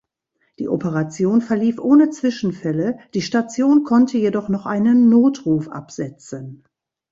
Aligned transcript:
Die 0.57 0.67
Operation 0.67 1.41
verlief 1.41 1.77
ohne 1.77 2.09
Zwischenfälle, 2.09 2.97
die 3.13 3.21
Station 3.21 3.83
konnte 3.83 4.17
jedoch 4.17 4.49
noch 4.49 4.65
einen 4.65 5.09
Notruf 5.09 5.67
absetzen. 5.69 6.63